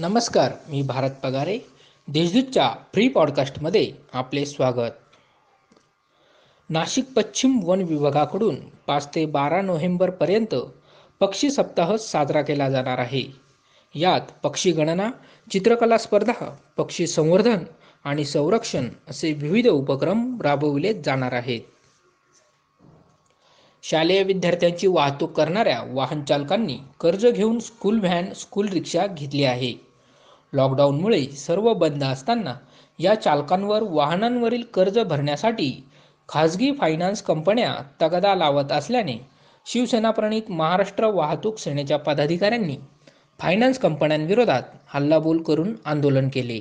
नमस्कार 0.00 0.52
मी 0.68 0.82
भारत 0.82 1.10
पगारे 1.22 1.58
देशदूतच्या 2.08 2.70
फ्री 2.92 3.08
पॉडकास्टमध्ये 3.08 3.92
आपले 4.12 4.46
स्वागत. 4.46 4.90
नाशिक 6.70 7.04
पश्चिम 7.16 7.60
वन 7.62 7.82
विभागाकडून 7.82 8.56
पाच 8.60 9.14
ते 9.14 9.26
बारा 9.26 9.60
नोव्हेंबरपर्यंत 9.62 10.54
पक्षी 11.20 11.50
सप्ताह 11.50 11.96
साजरा 11.96 12.42
केला 12.42 12.70
जाणार 12.70 12.98
आहे. 12.98 13.22
यात 13.94 14.20
पक्षी 14.42 14.72
गणना 14.72 15.10
चित्रकला 15.52 15.98
स्पर्धा 15.98 16.56
पक्षी 16.76 17.06
संवर्धन 17.06 17.58
आणि 18.04 18.24
संरक्षण 18.24 18.88
असे 19.08 19.32
विविध 19.32 19.68
उपक्रम 19.68 20.40
राबविले 20.40 20.94
जाणार 20.94 21.32
आहेत. 21.32 21.60
शालेय 23.82 24.22
विद्यार्थ्यांची 24.22 24.86
वाहतूक 24.86 25.32
करणाऱ्या 25.32 25.82
वाहन 25.86 26.24
चालकांनी 26.24 26.78
कर्ज 27.00 27.26
घेऊन 27.26 27.58
स्कूल 27.58 28.00
व्हॅन 28.00 28.32
स्कूल 28.32 28.68
रिक्षा 28.68 29.06
घेतली 29.06 29.44
आहे. 29.44 29.87
लॉकडाऊनमुळे 30.52 31.24
सर्व 31.26 31.72
बंद 31.72 32.04
असताना 32.04 32.54
या 32.98 33.14
चालकांवर 33.14 33.82
वाहनांवरील 33.82 34.62
कर्ज 34.74 34.98
भरण्यासाठी 34.98 35.72
खाजगी 36.28 36.70
फायनान्स 36.72 37.22
कंपन्या 37.22 37.74
तगादा 38.02 38.34
लावत 38.34 38.72
असल्याने 38.72 39.16
शिवसेनाप्रणित 39.66 40.50
महाराष्ट्र 40.50 41.06
वाहतूक 41.06 41.58
सेनेच्या 41.58 41.98
पदाधिकाऱ्यांनी 41.98 42.76
फायनान्स 43.40 43.78
कंपन्यांविरोधात 43.78 44.62
हल्लाबोल 44.86 45.42
करून 45.42 45.74
आंदोलन 45.84 46.28
केले. 46.28 46.60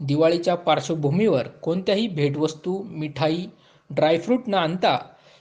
दिवाळीच्या 0.00 0.54
पार्श्वभूमीवर 0.54 1.48
कोणत्याही 1.62 2.06
भेटवस्तू 2.08 2.82
मिठाई 2.82 3.44
ड्रायफ्रूट 3.90 4.48
न 4.48 4.54
आणता 4.54 4.98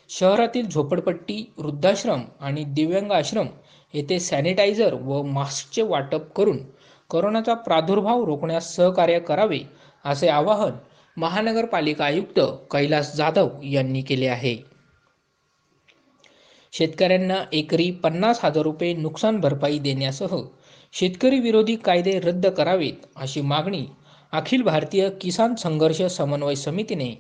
शहरातील 0.09 0.67
झोपडपट्टी 0.67 1.43
वृद्धाश्रम 1.57 2.21
आणि 2.39 2.63
दिव्यांग 2.63 3.11
आश्रम 3.11 3.47
येथे 3.93 4.19
सॅनिटायझर 4.19 4.93
व 4.93 5.21
मास्कचे 5.23 5.81
वाटप 5.81 6.31
करून 6.35 6.57
कोरोनाचा 7.13 7.53
प्रादुर्भाव 7.53 8.23
रोखण्यास 8.23 8.75
सहकार्य 8.75 9.19
करावे 9.19 9.59
असे 10.05 10.27
आवाहन 10.27 10.71
महानगरपालिका 11.17 12.05
आयुक्त 12.05 12.39
कैलास 12.71 13.15
जाधव 13.15 13.49
यांनी 13.63 14.01
केले 14.01 14.27
आहे. 14.27 14.55
शेतकऱ्यांना 16.73 17.35
एकरी 17.53 17.89
पन्नास 17.91 18.39
हजार 18.45 18.63
रुपये 18.63 18.93
नुकसान 18.93 19.39
भरपाई 19.39 19.77
देण्यासह 19.79 20.35
शेतकरी 20.93 21.39
विरोधी 21.39 21.75
कायदे 21.75 22.19
रद्द 22.19 22.47
करावेत 22.47 23.05
अशी 23.15 23.41
मागणी 23.41 23.85
अखिल 24.31 24.61
भारतीय 24.61 25.09
किसान 25.21 25.55
संघर्ष 25.55 26.01
समन्वय 26.01 26.55
समितीने 26.55 27.13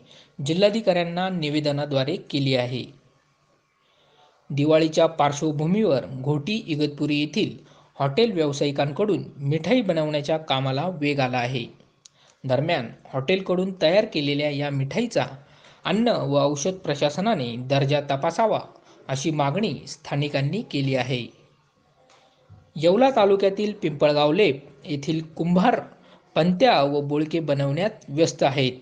जिल्हाधिकाऱ्यांना 0.45 1.29
निवेदनाद्वारे 1.29 2.15
केली 2.15 2.55
आहे. 2.55 2.83
दिवाळीच्या 4.49 5.05
पार्श्वभूमीवर 5.05 6.05
घोटी 6.21 6.63
इगतपुरी 6.67 7.19
येथील 7.19 7.72
हॉटेल 7.97 8.31
व्यावसायिकांकडून 8.31 9.23
मिठाई 9.39 9.81
बनवण्याच्या 9.81 10.37
कामाला 10.37 10.87
वेग 11.01 11.19
आला 11.19 11.37
आहे. 11.37 11.65
दरम्यान 12.43 12.87
हॉटेलकडून 13.13 13.73
तयार 13.81 14.05
केलेल्या 14.05 14.49
या 14.49 14.69
मिठाईचा 14.69 15.25
अन्न 15.85 16.07
व 16.07 16.39
औषध 16.39 16.73
प्रशासनाने 16.75 17.55
दर्जा 17.69 17.99
तपासावा 18.01 18.59
अशी 19.07 19.31
मागणी 19.31 19.73
स्थानिकांनी 19.87 20.61
केली 20.61 20.95
आहे. 20.95 21.25
येवला 22.75 23.09
तालुक्यातील 23.09 23.73
पिंपळगाव 23.73 24.31
लेप 24.31 24.63
येथील 24.85 25.21
कुंभार 25.35 25.79
पंत्या 26.35 26.81
व 26.83 27.01
बोळके 27.01 27.39
बनवण्यात 27.39 28.05
व्यस्त 28.09 28.43
आहेत. 28.43 28.79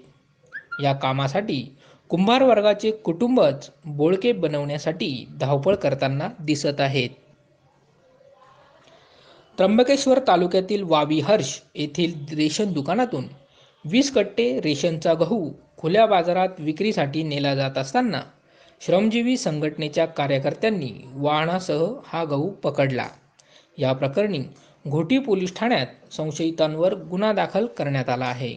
या 0.81 0.93
कामासाठी 0.93 1.63
कुंभार 2.09 2.43
वर्गाचे 2.43 2.91
कुटुंबच 2.91 3.69
बोळके 3.85 4.31
बनवण्यासाठी 4.31 5.25
धावपळ 5.39 5.75
करताना 5.75 6.29
दिसत 6.39 6.81
आहेत. 6.81 7.09
त्र्यंबकेश्वर 9.57 10.19
तालुक्यातील 10.19 10.83
वावी 10.83 11.19
हर्ष 11.19 11.59
येथील 11.75 12.35
रेशन 12.37 12.73
दुकानातून 12.73 13.25
वीस 13.85 14.13
कट्टे 14.13 14.61
रेशनचा 14.61 15.13
गहू 15.13 15.49
खुल्या 15.77 16.05
बाजारात 16.05 16.49
विक्रीसाठी 16.59 17.23
नेला 17.23 17.55
जात 17.55 17.77
असताना 17.77 18.21
श्रमजीवी 18.81 19.37
संघटनेच्या 19.37 20.05
कार्यकर्त्यांनी 20.05 20.91
वाहनासह 21.13 21.85
हा 22.05 22.23
गहू 22.23 22.49
पकडला. 22.49 23.07
या 23.77 23.93
प्रकरणी 23.93 24.39
घोटी 24.87 25.19
पोलीस 25.19 25.55
ठाण्यात 25.55 26.13
संशयितांवर 26.13 26.93
गुन्हा 26.93 27.33
दाखल 27.33 27.65
करण्यात 27.65 28.09
आला 28.09 28.25
आहे. 28.25 28.55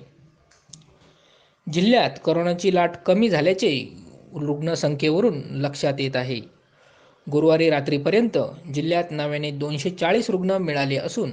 जिल्ह्यात 1.73 2.11
करोनाची 2.25 2.75
लाट 2.75 2.97
कमी 2.97 3.29
झाल्याचे 3.29 3.89
रुग्णसंख्येवरून 4.35 5.41
लक्षात 5.51 5.95
येत 5.99 6.17
आहे. 6.17 6.54
गुरुवारी 7.27 7.71
रात्रीपर्यंत 7.71 8.39
जिल्ह्यात 8.75 9.05
नव्याने 9.11 9.51
दोनशे 9.51 9.91
चाळीस 9.91 10.31
रुग्ण 10.31 10.51
मिळाले 10.51 10.97
असून 10.97 11.31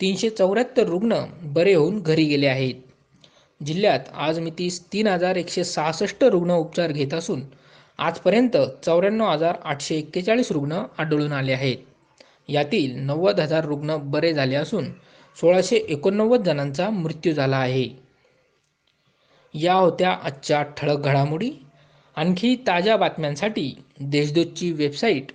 तीनशे 0.00 0.30
चौऱ्याहत्तर 0.30 0.86
रुग्ण 0.86 1.16
बरे 1.42 1.74
होऊन 1.74 2.00
घरी 2.02 2.24
गेले 2.24 2.46
आहेत. 2.46 2.74
जिल्ह्यात 3.66 4.00
आज 4.14 4.38
मितीस 4.38 4.80
तीन 4.92 5.06
हजार 5.06 5.36
एकशे 5.36 5.64
सहासष्ट 5.64 6.24
रुग्ण 6.24 6.50
उपचार 6.50 6.92
घेत 6.92 7.14
असून 7.14 7.42
आजपर्यंत 7.98 8.56
चौऱ्याण्णव 8.84 9.30
हजार 9.30 9.54
आठशे 9.64 9.96
एक्केचाळीस 9.96 10.52
रुग्ण 10.52 10.82
आढळून 10.98 11.32
आले 11.32 11.52
आहेत. 11.52 11.76
यातील 12.48 12.96
नव्वद 12.96 13.40
हजार 13.40 13.64
रुग्ण 13.64 13.96
बरे 13.96 14.32
झाले 14.32 14.56
असून 14.56 14.84
सोळाशे 15.40 15.76
एकोणनव्वद 15.76 16.42
जणांचा 16.42 16.90
मृत्यू 16.90 17.32
झाला 17.32 17.56
आहे. 17.56 17.88
या 19.54 19.74
होत्या 19.74 20.10
आजच्या 20.10 20.62
ठळक 20.62 20.98
घडामोडी. 20.98 21.50
आणखी 22.16 22.54
ताज्या 22.66 22.96
बातम्यांसाठी 22.96 23.72
देशदूतची 24.00 24.72
website 24.72 25.26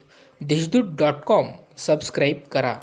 Deshdoot 0.42 0.84
dot 1.00 1.14
com. 1.14 1.48
Subscribe 1.78 2.38
करा. 2.52 2.76